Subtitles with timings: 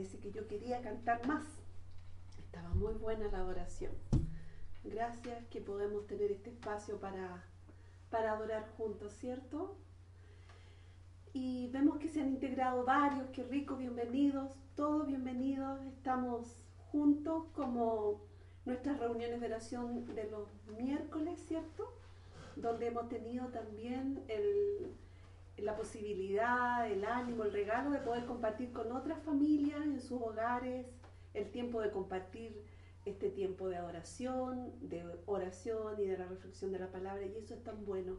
[0.00, 1.44] parece que yo quería cantar más.
[2.38, 3.92] Estaba muy buena la adoración.
[4.82, 7.44] Gracias que podemos tener este espacio para,
[8.08, 9.76] para adorar juntos, ¿cierto?
[11.34, 15.82] Y vemos que se han integrado varios, qué rico, bienvenidos, todos bienvenidos.
[15.84, 18.22] Estamos juntos como
[18.64, 20.48] nuestras reuniones de oración de los
[20.78, 21.92] miércoles, ¿cierto?
[22.56, 24.94] Donde hemos tenido también el,
[25.62, 30.86] la posibilidad, el ánimo, el regalo de poder compartir con otras familias en sus hogares,
[31.34, 32.64] el tiempo de compartir
[33.04, 37.54] este tiempo de adoración, de oración y de la reflexión de la palabra, y eso
[37.54, 38.16] es tan bueno.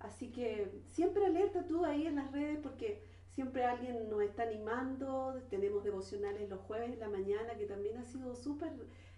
[0.00, 5.34] Así que siempre alerta tú ahí en las redes porque siempre alguien nos está animando,
[5.50, 8.72] tenemos devocionales los jueves en la mañana, que también ha sido súper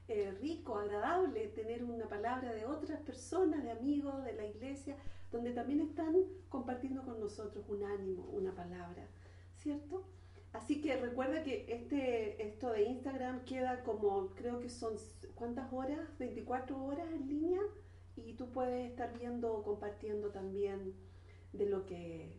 [0.09, 4.97] eh, rico, agradable tener una palabra de otras personas, de amigos, de la iglesia,
[5.31, 6.15] donde también están
[6.49, 9.09] compartiendo con nosotros un ánimo, una palabra,
[9.57, 10.05] ¿cierto?
[10.53, 14.95] Así que recuerda que este, esto de Instagram queda como, creo que son,
[15.35, 16.01] ¿cuántas horas?
[16.19, 17.61] 24 horas en línea
[18.17, 20.95] y tú puedes estar viendo o compartiendo también
[21.53, 22.33] de lo que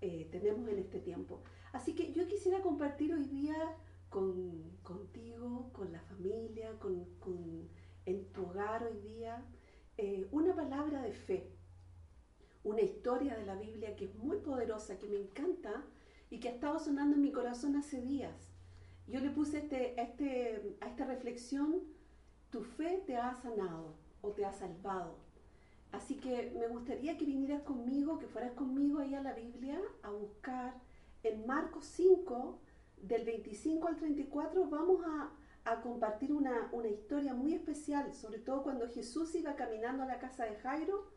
[0.00, 1.42] eh, tenemos en este tiempo.
[1.72, 3.56] Así que yo quisiera compartir hoy día
[4.10, 7.06] con, contigo, con la familia, con,
[8.04, 9.42] en tu hogar hoy día,
[9.96, 11.50] eh, una palabra de fe
[12.64, 15.84] una historia de la Biblia que es muy poderosa, que me encanta
[16.30, 18.50] y que ha estado sonando en mi corazón hace días.
[19.06, 21.82] Yo le puse este, este, a esta reflexión,
[22.50, 25.14] tu fe te ha sanado o te ha salvado.
[25.92, 30.10] Así que me gustaría que vinieras conmigo, que fueras conmigo ahí a la Biblia a
[30.10, 30.74] buscar
[31.22, 32.58] en Marcos 5,
[33.02, 35.30] del 25 al 34, vamos a,
[35.70, 40.18] a compartir una, una historia muy especial, sobre todo cuando Jesús iba caminando a la
[40.18, 41.13] casa de Jairo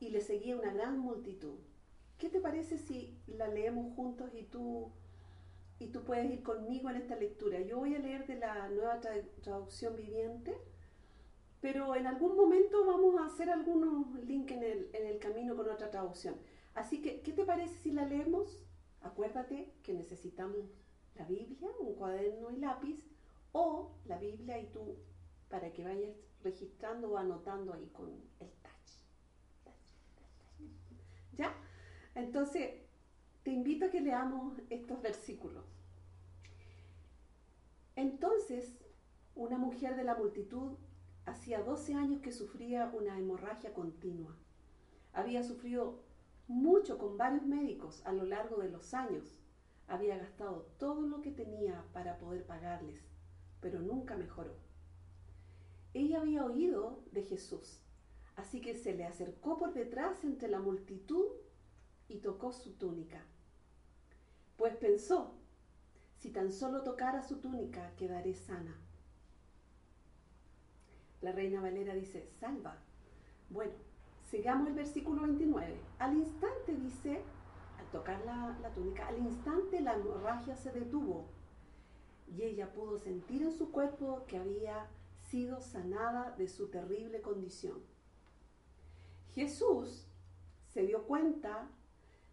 [0.00, 1.56] y le seguía una gran multitud.
[2.18, 4.90] ¿Qué te parece si la leemos juntos y tú,
[5.78, 7.60] y tú puedes ir conmigo en esta lectura?
[7.60, 9.00] Yo voy a leer de la nueva
[9.42, 10.56] traducción viviente,
[11.60, 15.68] pero en algún momento vamos a hacer algunos links en el, en el camino con
[15.68, 16.36] otra traducción.
[16.74, 18.60] Así que, ¿qué te parece si la leemos?
[19.02, 20.64] Acuérdate que necesitamos
[21.16, 23.04] la Biblia, un cuaderno y lápiz,
[23.52, 24.96] o la Biblia y tú,
[25.48, 28.48] para que vayas registrando o anotando ahí con el
[31.38, 31.54] ¿Ya?
[32.14, 32.74] Entonces,
[33.44, 35.64] te invito a que leamos estos versículos.
[37.96, 38.76] Entonces,
[39.34, 40.72] una mujer de la multitud
[41.24, 44.34] hacía 12 años que sufría una hemorragia continua.
[45.12, 46.00] Había sufrido
[46.48, 49.34] mucho con varios médicos a lo largo de los años.
[49.86, 53.00] Había gastado todo lo que tenía para poder pagarles,
[53.60, 54.54] pero nunca mejoró.
[55.94, 57.80] Ella había oído de Jesús
[58.38, 61.26] Así que se le acercó por detrás entre la multitud
[62.08, 63.20] y tocó su túnica.
[64.56, 65.34] Pues pensó,
[66.18, 68.76] si tan solo tocara su túnica, quedaré sana.
[71.20, 72.76] La reina Valera dice, salva.
[73.50, 73.72] Bueno,
[74.30, 75.76] sigamos el versículo 29.
[75.98, 77.20] Al instante dice,
[77.80, 81.26] al tocar la, la túnica, al instante la hemorragia se detuvo
[82.28, 84.86] y ella pudo sentir en su cuerpo que había
[85.28, 87.97] sido sanada de su terrible condición.
[89.34, 90.06] Jesús
[90.66, 91.68] se dio cuenta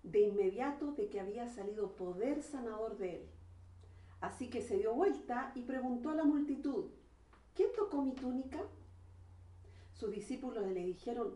[0.04, 3.30] de inmediato de que había salido poder sanador de él.
[4.22, 6.86] Así que se dio vuelta y preguntó a la multitud,
[7.54, 8.60] ¿quién tocó mi túnica?
[9.94, 11.36] Sus discípulos le dijeron,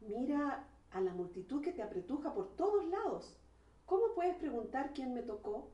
[0.00, 3.36] mira a la multitud que te apretuja por todos lados.
[3.84, 5.68] ¿Cómo puedes preguntar quién me tocó?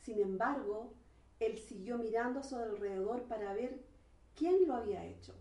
[0.00, 0.92] Sin embargo,
[1.38, 3.82] él siguió mirando a su alrededor para ver
[4.34, 5.34] quién lo había hecho.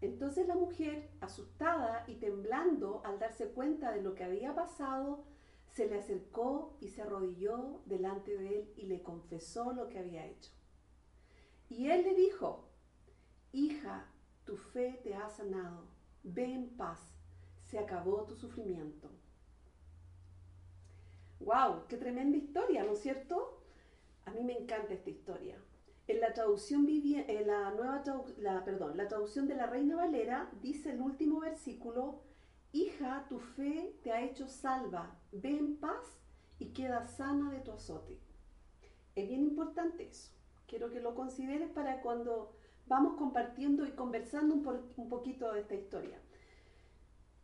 [0.00, 5.24] Entonces la mujer, asustada y temblando al darse cuenta de lo que había pasado,
[5.72, 10.26] se le acercó y se arrodilló delante de él y le confesó lo que había
[10.26, 10.50] hecho.
[11.68, 12.68] Y él le dijo,
[13.52, 14.06] hija,
[14.44, 15.84] tu fe te ha sanado,
[16.22, 17.00] ve en paz,
[17.64, 19.10] se acabó tu sufrimiento.
[21.40, 21.86] ¡Wow!
[21.88, 23.62] ¡Qué tremenda historia, ¿no es cierto?
[24.24, 25.58] A mí me encanta esta historia.
[26.08, 28.04] En la traducción en la nueva
[29.08, 32.20] traducción de la Reina Valera dice el último versículo,
[32.70, 36.20] hija, tu fe te ha hecho salva, ve en paz
[36.60, 38.20] y queda sana de tu azote.
[39.16, 40.30] Es bien importante eso.
[40.68, 42.52] Quiero que lo consideres para cuando
[42.86, 46.20] vamos compartiendo y conversando un, un poquito de esta historia.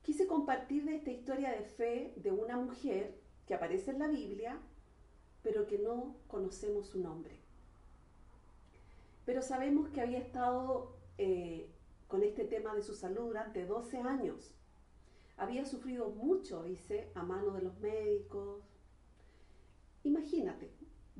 [0.02, 4.60] Quise compartir de esta historia de fe de una mujer que aparece en la Biblia,
[5.42, 7.41] pero que no conocemos su nombre
[9.24, 11.70] pero sabemos que había estado eh,
[12.08, 14.54] con este tema de su salud durante 12 años.
[15.36, 18.62] Había sufrido mucho, dice, a mano de los médicos.
[20.04, 20.70] Imagínate,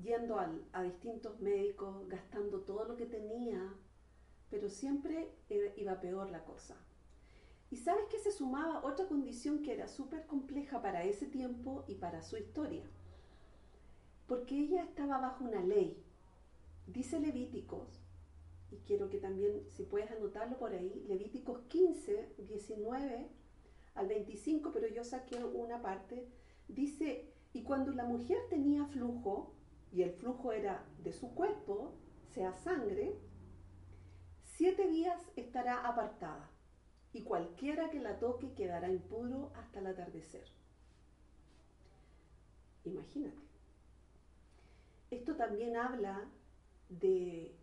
[0.01, 3.75] yendo a distintos médicos, gastando todo lo que tenía,
[4.51, 5.33] pero siempre
[5.77, 6.77] iba peor la cosa.
[7.71, 11.95] Y sabes que se sumaba otra condición que era súper compleja para ese tiempo y
[11.95, 12.85] para su historia.
[14.27, 15.97] Porque ella estaba bajo una ley.
[16.87, 18.01] Dice Levíticos,
[18.71, 23.29] y quiero que también, si puedes anotarlo por ahí, Levíticos 15, 19
[23.95, 26.27] al 25, pero yo saqué una parte,
[26.69, 29.53] dice, y cuando la mujer tenía flujo,
[29.93, 31.93] y el flujo era de su cuerpo,
[32.33, 33.15] sea sangre,
[34.43, 36.51] siete días estará apartada,
[37.13, 40.47] y cualquiera que la toque quedará impuro hasta el atardecer.
[42.85, 43.43] Imagínate.
[45.11, 46.27] Esto también habla
[46.89, 47.55] de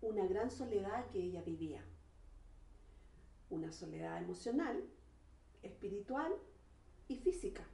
[0.00, 1.84] una gran soledad que ella vivía.
[3.50, 4.84] Una soledad emocional,
[5.62, 6.32] espiritual
[7.08, 7.66] y física.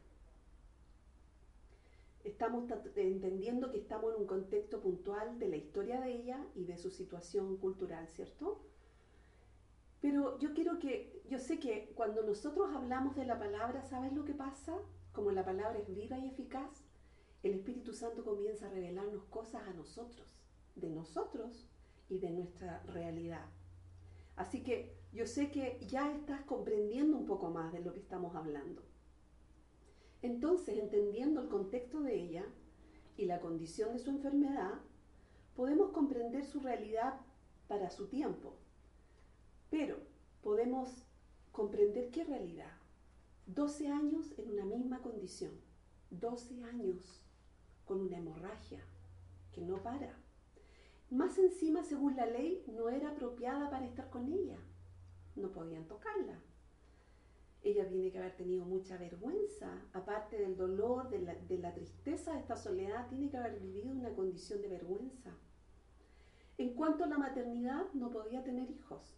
[2.24, 6.76] Estamos entendiendo que estamos en un contexto puntual de la historia de ella y de
[6.76, 8.60] su situación cultural, ¿cierto?
[10.00, 14.24] Pero yo quiero que, yo sé que cuando nosotros hablamos de la palabra, ¿sabes lo
[14.24, 14.76] que pasa?
[15.12, 16.84] Como la palabra es viva y eficaz,
[17.42, 20.41] el Espíritu Santo comienza a revelarnos cosas a nosotros,
[20.74, 21.68] de nosotros
[22.08, 23.46] y de nuestra realidad.
[24.36, 28.34] Así que yo sé que ya estás comprendiendo un poco más de lo que estamos
[28.34, 28.82] hablando.
[30.22, 32.44] Entonces, entendiendo el contexto de ella
[33.16, 34.80] y la condición de su enfermedad,
[35.54, 37.20] podemos comprender su realidad
[37.68, 38.54] para su tiempo.
[39.68, 39.96] Pero
[40.42, 41.04] podemos
[41.50, 42.72] comprender qué realidad.
[43.46, 45.52] 12 años en una misma condición.
[46.10, 47.22] 12 años
[47.84, 48.80] con una hemorragia
[49.52, 50.21] que no para.
[51.12, 54.56] Más encima, según la ley, no era apropiada para estar con ella.
[55.36, 56.40] No podían tocarla.
[57.62, 62.56] Ella tiene que haber tenido mucha vergüenza, aparte del dolor, de la, tristeza de esta
[62.56, 65.36] soledad, tiene que haber vivido una condición de vergüenza.
[66.56, 69.14] En cuanto a la maternidad, no podía tener hijos.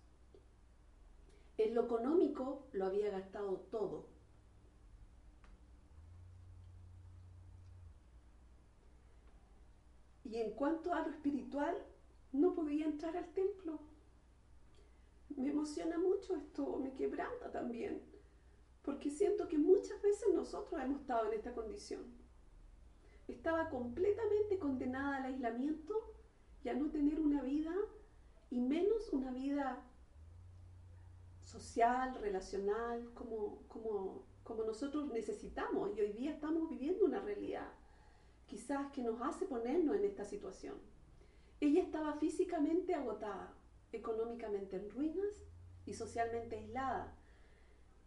[1.59, 4.09] En lo económico lo había gastado todo.
[10.25, 11.77] Y en cuanto a lo espiritual,
[12.33, 13.79] no podía entrar al templo.
[15.37, 18.03] Me emociona mucho esto, me quebranta también,
[18.83, 22.03] porque siento que muchas veces nosotros hemos estado en esta condición.
[23.29, 25.95] Estaba completamente condenada al aislamiento
[26.63, 27.75] y a no tener una vida,
[28.51, 29.83] y menos una vida
[31.41, 35.97] social, relacional, como, como, como nosotros necesitamos.
[35.97, 37.69] Y hoy día estamos viviendo una realidad
[38.47, 40.75] quizás que nos hace ponernos en esta situación.
[41.61, 43.55] Ella estaba físicamente agotada,
[43.93, 45.45] económicamente en ruinas
[45.87, 47.17] y socialmente aislada.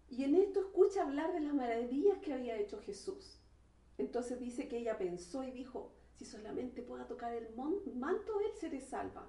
[0.09, 3.39] Y en esto escucha hablar de las maravillas que había hecho Jesús.
[3.97, 8.81] Entonces dice que ella pensó y dijo, si solamente pueda tocar el manto él, seré
[8.81, 9.27] salva.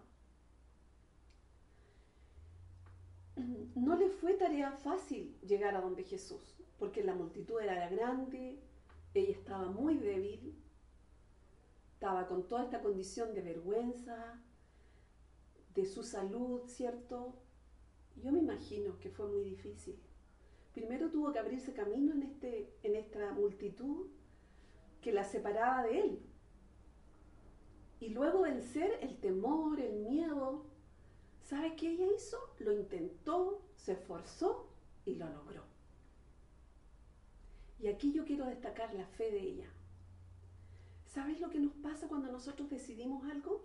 [3.75, 8.59] No le fue tarea fácil llegar a donde Jesús, porque la multitud era grande,
[9.15, 10.57] ella estaba muy débil,
[11.99, 14.41] estaba con toda esta condición de vergüenza,
[15.75, 17.35] de su salud, ¿cierto?
[18.23, 20.01] Yo me imagino que fue muy difícil.
[20.73, 24.07] Primero tuvo que abrirse camino en, este, en esta multitud
[25.01, 26.23] que la separaba de él.
[27.99, 30.67] Y luego vencer el temor, el miedo.
[31.43, 32.39] ¿Sabe qué ella hizo?
[32.61, 34.69] Lo intentó, se esforzó
[35.05, 35.65] y lo logró.
[37.81, 39.73] Y aquí yo quiero destacar la fe de ella.
[41.09, 43.65] ¿Sabes lo que nos pasa cuando nosotros decidimos algo?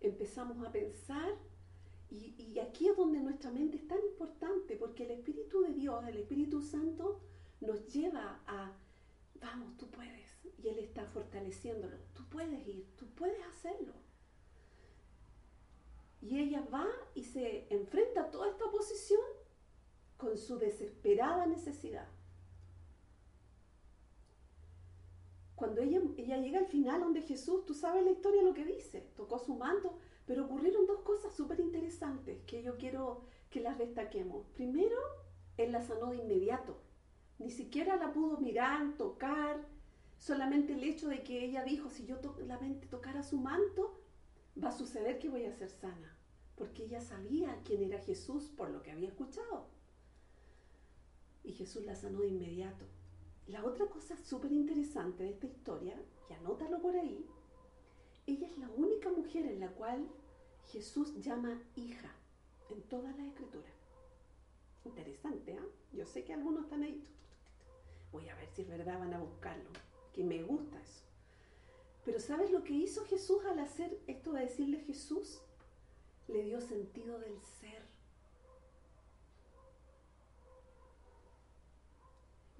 [0.00, 1.34] Empezamos a pensar
[2.08, 6.18] y, aquí es donde nuestra mente es tan importante, porque el Espíritu de Dios, el
[6.18, 7.20] Espíritu Santo,
[7.60, 8.72] nos lleva a,
[9.40, 10.38] vamos, tú puedes.
[10.62, 11.96] Y Él está fortaleciéndolo.
[12.14, 13.92] Tú puedes ir, tú puedes hacerlo.
[16.22, 19.20] Y ella va y se enfrenta a toda esta oposición
[20.16, 22.06] con su desesperada necesidad.
[25.54, 29.38] Cuando ella, llega al final donde Jesús, tú sabes la historia, lo que dice, tocó
[29.38, 29.96] su manto,
[30.26, 34.46] pero ocurrieron dos cosas súper interesantes que yo quiero que las destaquemos.
[34.54, 34.96] Primero,
[35.56, 36.76] él la sanó de inmediato.
[37.38, 39.64] Ni siquiera la pudo mirar, tocar.
[40.18, 44.00] Solamente el hecho de que ella dijo, si yo la mente tocara su manto,
[44.62, 46.16] va a suceder que voy a ser sana.
[46.56, 49.68] Porque ella sabía quién era Jesús por lo que había escuchado.
[51.44, 52.86] Y Jesús la sanó de inmediato.
[53.48, 57.26] La otra cosa súper interesante de esta historia, y anótalo por ahí,
[58.26, 60.08] ella es la única mujer en la cual
[60.72, 62.10] Jesús llama hija
[62.70, 63.68] en toda la escritura.
[64.84, 65.66] Interesante, ¿ah?
[65.92, 67.06] Yo sé que algunos están ahí.
[68.12, 69.70] Voy a ver si es verdad, van a buscarlo.
[70.12, 71.02] Que me gusta eso.
[72.04, 75.40] Pero ¿sabes lo que hizo Jesús al hacer esto de decirle Jesús?
[76.28, 77.82] Le dio sentido del ser.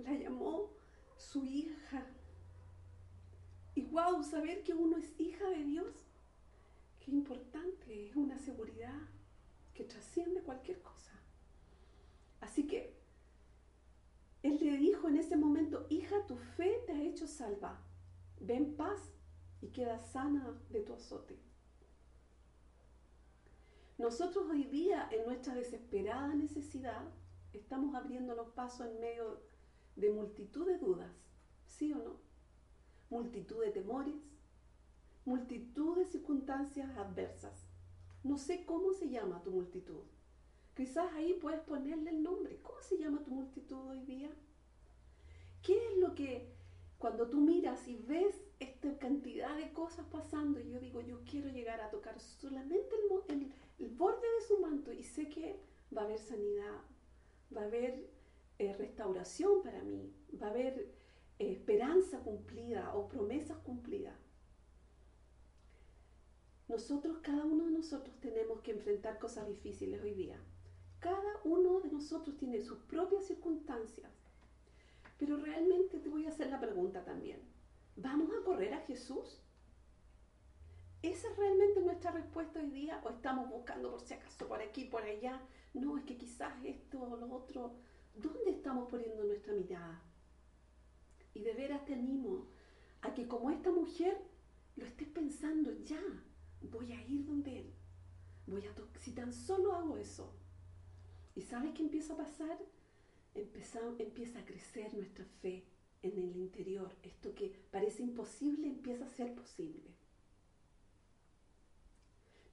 [0.05, 0.71] La llamó
[1.17, 2.07] su hija.
[3.75, 5.95] Y wow, saber que uno es hija de Dios,
[7.01, 9.01] qué importante, es una seguridad
[9.75, 11.13] que trasciende cualquier cosa.
[12.41, 12.95] Así que
[14.43, 17.81] él le dijo en ese momento, hija, tu fe te ha hecho salva.
[18.41, 19.01] Ven paz
[19.63, 21.39] y queda sana de tu azote.
[23.97, 27.03] Nosotros hoy día, en nuestra desesperada necesidad,
[27.53, 29.41] estamos abriendo los pasos en medio
[29.97, 31.13] de multitud de dudas,
[31.67, 32.17] ¿sí o no?
[33.11, 34.15] Multitud de temores,
[35.25, 37.67] multitud de circunstancias adversas.
[38.23, 40.03] No sé cómo se llama tu multitud.
[40.75, 42.59] Quizás ahí puedes ponerle el nombre.
[42.63, 44.31] ¿Cómo se llama tu multitud hoy día?
[45.63, 46.53] ¿Qué es lo que
[46.99, 51.49] cuando tú miras y ves esta cantidad de cosas pasando y yo digo, yo quiero
[51.49, 52.97] llegar a tocar solamente
[53.79, 55.61] el, borde de su manto y sé que
[55.97, 56.81] va a haber sanidad,
[57.55, 58.09] va a haber
[58.59, 60.79] eh, restauración para mí, va a haber
[61.39, 64.15] eh, esperanza cumplida o promesas cumplidas.
[66.69, 70.39] Nosotros, cada uno de nosotros tenemos que enfrentar cosas difíciles hoy día.
[70.99, 74.11] Cada uno de nosotros tiene sus propias circunstancias.
[75.19, 77.41] Pero realmente te voy a hacer la pregunta también.
[77.97, 79.41] ¿Vamos a correr a Jesús?
[81.03, 83.01] ¿Esa es realmente nuestra respuesta hoy día?
[83.05, 85.41] ¿O estamos buscando por si acaso por aquí, por allá?
[85.75, 87.75] No, es que quizás esto o lo otro.
[88.15, 90.03] ¿Dónde estamos poniendo nuestra mirada?
[91.35, 92.47] Y de veras te animo
[93.03, 94.17] a que como esta mujer
[94.77, 96.03] lo estés pensando ya.
[96.63, 97.75] Voy a ir donde Él.
[98.47, 100.33] Voy a si tan solo hago eso,
[101.37, 102.59] ¿Y sabes qué empieza a pasar?
[103.35, 105.65] empieza a crecer nuestra fe
[106.03, 106.95] en el interior.
[107.03, 109.91] Esto que parece imposible empieza a ser posible.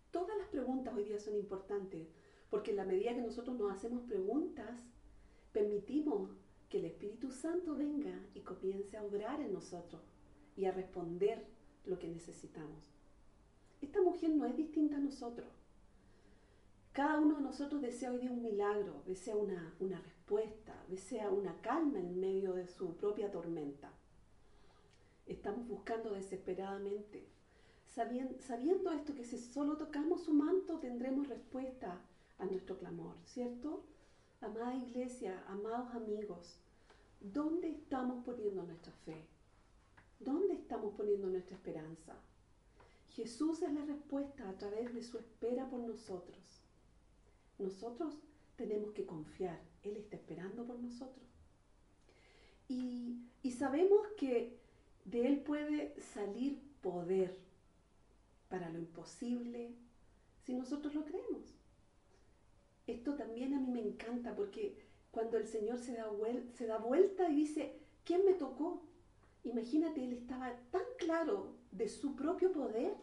[0.09, 2.07] Todas las preguntas hoy día son importantes,
[2.49, 4.79] porque en la medida que nosotros nos hacemos preguntas,
[5.51, 6.29] permitimos
[6.69, 10.01] que el Espíritu Santo venga y comience a obrar en nosotros
[10.55, 11.45] y a responder
[11.85, 12.83] lo que necesitamos.
[13.81, 15.47] Esta mujer no es distinta a nosotros.
[16.93, 21.99] Cada uno de nosotros desea hoy día un milagro, desea una, respuesta, desea una calma
[21.99, 23.91] en medio de su propia tormenta.
[25.25, 27.25] Estamos buscando desesperadamente,
[27.85, 32.01] sabiendo, sabiendo esto que si solo tocamos su manto tendremos respuesta
[32.37, 33.83] a nuestro clamor, ¿cierto?
[34.41, 36.57] Amada iglesia, amados amigos,
[37.19, 39.27] ¿dónde estamos poniendo nuestra fe?
[40.19, 42.15] ¿Dónde estamos poniendo nuestra esperanza?
[43.09, 46.39] Jesús es la respuesta a través de su espera por nosotros.
[47.59, 48.17] Nosotros
[48.55, 51.27] tenemos que confiar, Él está esperando por nosotros.
[52.67, 53.27] Y,
[53.59, 54.57] sabemos que
[55.05, 57.37] de Él puede salir poder
[58.49, 59.75] para lo imposible
[60.43, 61.60] si nosotros lo creemos.
[62.87, 64.77] Esto también a mí me encanta porque
[65.11, 66.09] cuando el Señor se da,
[66.53, 68.83] se da vuelta y dice, ¿quién me tocó?
[69.43, 72.95] Imagínate, Él estaba tan claro de su propio poder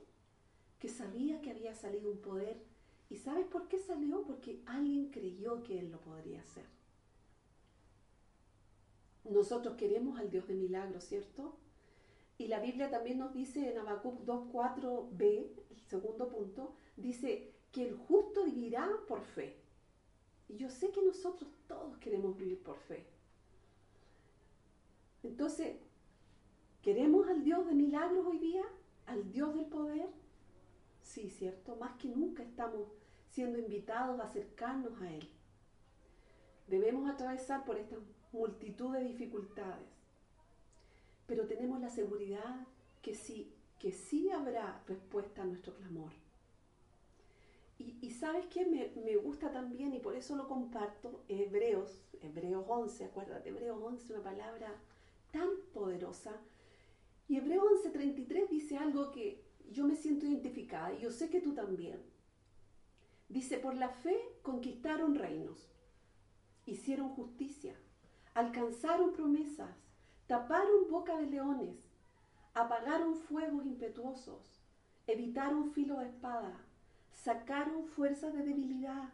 [0.79, 2.63] que sabía que había salido un poder
[3.11, 4.23] ¿Y sabes por qué salió?
[4.23, 6.65] Porque alguien creyó que él lo podría hacer.
[9.25, 11.57] Nosotros queremos al Dios de milagros, ¿cierto?
[12.37, 17.97] Y la Biblia también nos dice en Habacuc 2.4b, el segundo punto, dice que el
[17.97, 19.57] justo vivirá por fe.
[20.49, 23.07] Y yo sé que nosotros todos queremos vivir por fe.
[25.23, 25.77] Entonces,
[26.83, 28.65] ¿queremos al Dios de milagros hoy día?
[29.07, 30.09] ¿Al Dios del poder?
[31.03, 32.89] Sí, cierto, más que nunca estamos
[33.31, 35.29] siendo invitados a acercarnos a Él.
[36.67, 37.97] Debemos atravesar por esta
[38.33, 39.89] multitud de dificultades,
[41.27, 42.67] pero tenemos la seguridad
[43.03, 46.13] que sí, que sí habrá respuesta a nuestro clamor.
[47.79, 53.05] Y, sabes que me, me, gusta también, y por eso lo comparto, Hebreos, Hebreos 11,
[53.05, 54.75] acuérdate, Hebreos 11, una palabra
[55.31, 56.33] tan poderosa.
[57.29, 61.55] Y Hebreos 33 dice algo que yo me siento identificada, y yo sé que tú
[61.55, 62.03] también.
[63.29, 65.71] Dice, por la fe conquistaron reinos,
[66.67, 67.77] hicieron justicia,
[68.35, 69.77] alcanzaron promesas,
[70.27, 71.77] taparon boca de leones,
[72.55, 74.43] apagaron fuegos impetuosos,
[75.07, 76.68] evitaron filo de espada,
[77.23, 79.13] sacaron fuerzas de debilidad,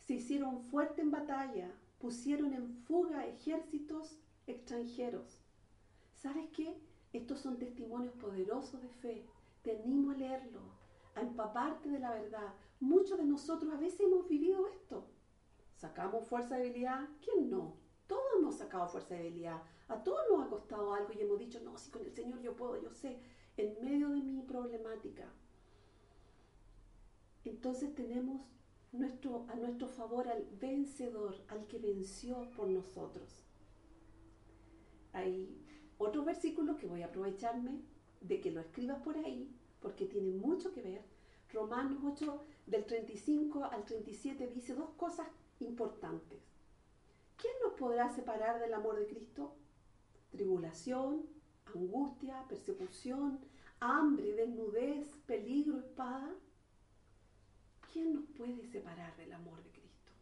[0.00, 5.40] se hicieron fuerte en batalla, pusieron en fuga ejércitos extranjeros.
[6.14, 6.76] ¿Sabes qué?
[7.12, 9.26] Estos son testimonios poderosos de fe.
[9.62, 10.60] Te animo a leerlo,
[11.14, 15.06] a empaparte de la verdad, Muchos de nosotros a veces hemos vivido esto.
[15.76, 17.08] ¿Sacamos fuerza de debilidad?
[17.24, 17.74] ¿Quién no?
[18.06, 19.62] Todos hemos sacado fuerza de debilidad.
[19.88, 22.54] A todos nos ha costado algo y hemos dicho, no, si con el Señor yo
[22.54, 23.18] puedo, yo sé.
[23.56, 25.24] en medio de mi problemática.
[27.50, 28.42] Entonces tenemos
[28.92, 33.44] nuestro, a nuestro favor al vencedor, al que venció por nosotros.
[35.12, 35.64] Hay
[35.98, 37.80] otro versículo que voy a aprovecharme
[38.20, 39.50] de que lo escribas por ahí,
[39.80, 41.04] porque tiene mucho que ver.
[41.52, 45.28] Romanos 8, del 35 al 37, dice dos cosas
[45.60, 46.40] importantes.
[47.36, 49.54] ¿Quién nos podrá separar del amor de Cristo?
[50.32, 51.26] Tribulación,
[51.66, 53.38] angustia, persecución,
[53.80, 56.34] hambre, desnudez, peligro, espada.
[57.96, 60.12] ¿Quién nos puede separar del amor de Cristo?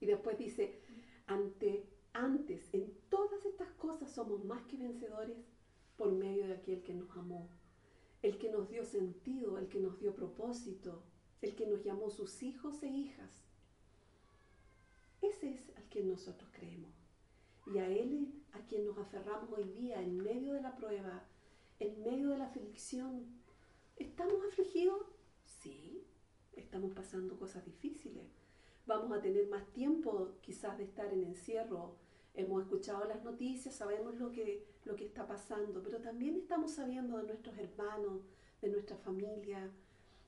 [0.00, 0.80] Y después dice,
[1.28, 5.36] ante, antes, en todas estas cosas somos más que vencedores
[5.96, 7.48] por medio de aquel que nos amó,
[8.22, 11.04] el que nos dio sentido, el que nos dio propósito,
[11.40, 13.30] el que nos llamó sus hijos e hijas.
[15.22, 16.90] Ese es al que nosotros creemos.
[17.72, 21.22] Y a Él a quien nos aferramos hoy día en medio de la prueba,
[21.78, 23.24] en medio de la aflicción.
[23.94, 25.06] ¿Estamos afligidos?
[25.44, 25.99] Sí,
[26.62, 28.24] estamos pasando cosas difíciles.
[28.86, 31.96] Vamos a tener más tiempo quizás de estar en encierro.
[32.34, 37.18] Hemos escuchado las noticias, sabemos lo que, lo que está pasando, pero también estamos sabiendo
[37.18, 38.22] de nuestros hermanos,
[38.60, 39.70] de nuestra familia,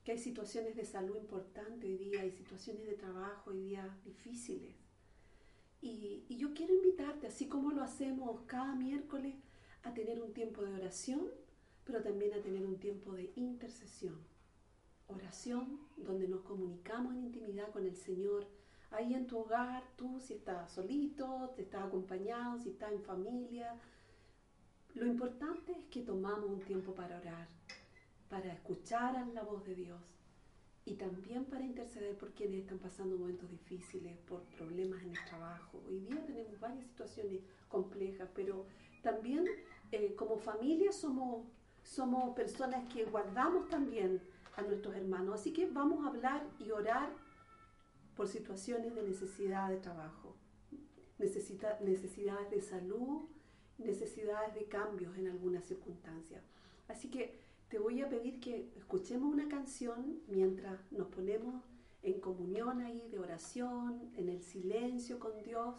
[0.05, 4.75] que hay situaciones de salud importantes hoy día, hay situaciones de trabajo hoy día difíciles.
[5.81, 9.35] Y, y, yo quiero invitarte, así como lo hacemos cada miércoles,
[9.83, 11.29] a tener un tiempo de oración,
[11.85, 14.17] pero también a tener un tiempo de intercesión.
[15.15, 18.47] Oración donde nos comunicamos en intimidad con el Señor.
[18.91, 23.79] Ahí en tu hogar, tú si estás solito, si estás acompañado, si estás en familia.
[24.95, 27.49] Lo importante es que tomamos un tiempo para orar,
[28.29, 30.01] para escuchar a la voz de Dios
[30.85, 35.83] y también para interceder por quienes están pasando momentos difíciles, por problemas en el trabajo.
[35.87, 38.67] Hoy día tenemos varias situaciones complejas, pero
[39.03, 39.47] también
[39.93, 41.47] eh, como familia somos,
[41.83, 44.21] somos personas que guardamos también
[44.57, 45.41] a nuestros hermanos.
[45.41, 47.11] Así que vamos a hablar y orar
[48.17, 50.37] por situaciones de necesidad de trabajo,
[51.19, 53.23] necesita, necesidades de salud,
[53.79, 56.43] necesidades de cambios en algunas circunstancias.
[56.89, 61.65] Así que te voy a pedir que escuchemos una canción mientras nos ponemos
[62.03, 65.77] en comunión ahí de oración, en el silencio con Dios.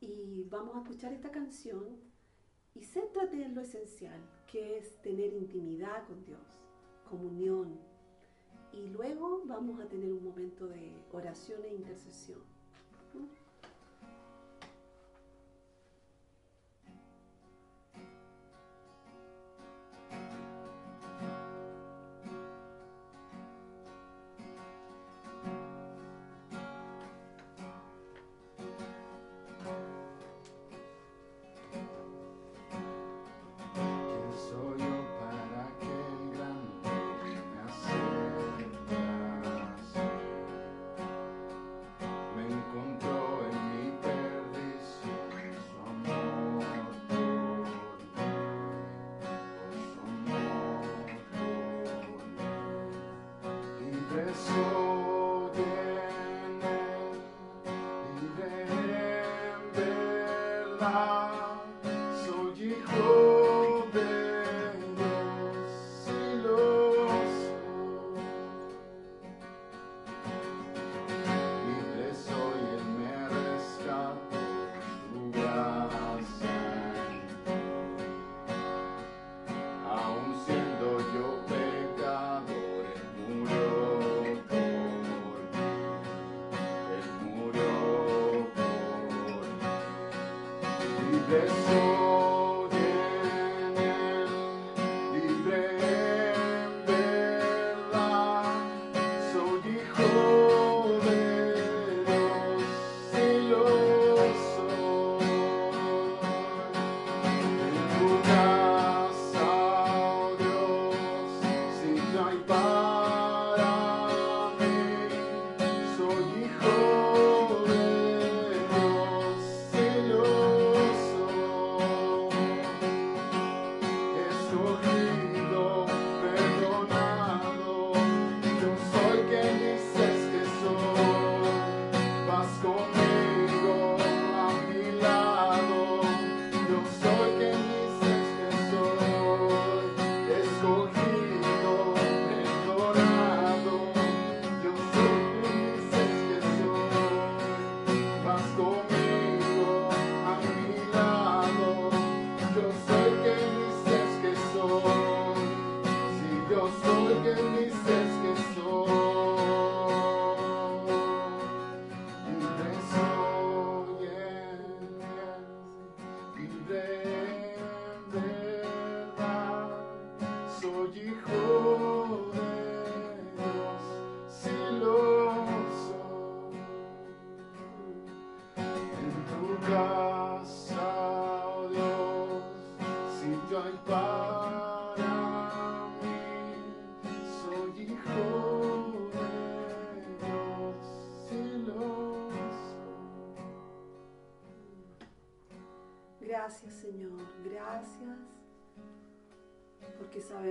[0.00, 1.98] Y vamos a escuchar esta canción
[2.74, 6.40] y céntrate en lo esencial, que es tener intimidad con Dios,
[7.12, 7.78] comunión.
[8.72, 12.51] Y luego vamos a tener un momento de oración e intercesión.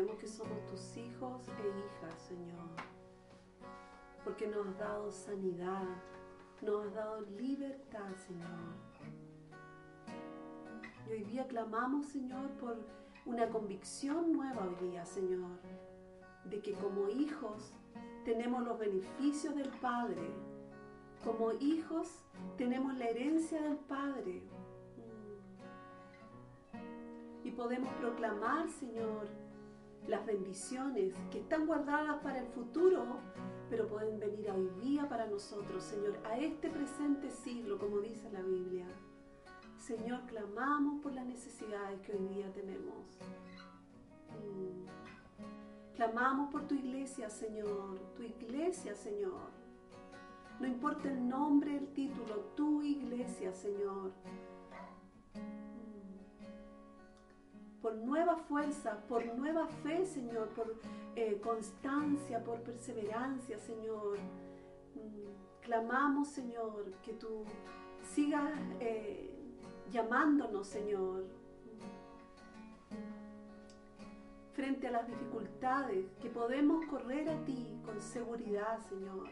[0.02, 2.70] Sabemos que somos tus hijos e hijas, Señor.
[4.24, 5.84] Porque nos has dado sanidad,
[6.64, 8.50] nos has dado libertad, Señor.
[11.08, 12.80] Y hoy día clamamos, Señor, por
[13.28, 15.60] una convicción nueva hoy día, Señor,
[16.46, 17.72] de que como hijos
[18.26, 20.32] tenemos los beneficios del Padre.
[21.24, 22.24] Como hijos
[22.58, 24.42] tenemos la herencia del Padre
[27.44, 29.28] y podemos proclamar, Señor,
[30.08, 33.06] las bendiciones que están guardadas para el futuro,
[33.70, 38.42] pero pueden venir hoy día para nosotros, Señor, a este presente siglo, como dice la
[38.42, 38.86] Biblia.
[39.78, 43.18] Señor, clamamos por las necesidades que hoy día tenemos.
[44.40, 45.96] Mm.
[45.96, 49.50] Clamamos por tu iglesia, Señor, tu iglesia, Señor.
[50.60, 54.12] No importa el nombre, el título, tu iglesia, Señor
[57.82, 60.76] por nueva fuerza, por nueva fe, Señor, por
[61.16, 64.20] eh, constancia, por perseverancia, Señor.
[64.96, 67.44] Mm, clamamos, Señor, que tú
[68.04, 69.32] sigas eh,
[69.90, 71.24] llamándonos, Señor,
[74.54, 79.30] frente a las dificultades, que podemos correr a ti con seguridad, Señor.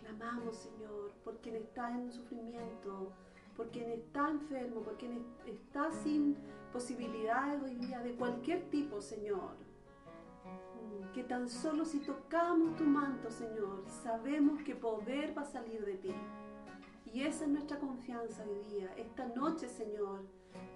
[0.00, 3.12] Clamamos, Señor, por quien está en sufrimiento,
[3.58, 6.36] por quien está enfermo, por quien está sin
[6.72, 9.56] posibilidades hoy día de cualquier tipo, Señor.
[10.44, 15.84] Mm, que tan solo si tocamos tu manto, Señor, sabemos que poder va a salir
[15.84, 16.14] de ti.
[17.12, 20.20] Y esa es nuestra confianza hoy día, esta noche, Señor,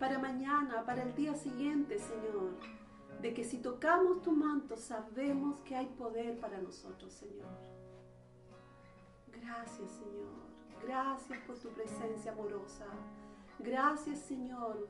[0.00, 2.56] para mañana, para el día siguiente, Señor,
[3.20, 7.46] de que si tocamos tu manto sabemos que hay poder para nosotros, Señor.
[9.28, 10.51] Gracias, Señor.
[10.82, 12.86] Gracias por tu presencia amorosa.
[13.58, 14.88] Gracias, Señor,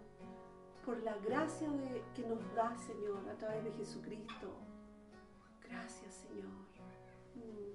[0.85, 1.68] por la gracia
[2.14, 4.55] que nos da, Señor, a través de Jesucristo.
[5.62, 6.48] Gracias, Señor.
[7.35, 7.72] Mm.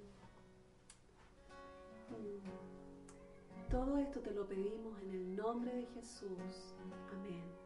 [2.13, 3.69] Mm.
[3.69, 6.75] Todo esto te lo pedimos en el nombre de Jesús.
[7.13, 7.56] Amén.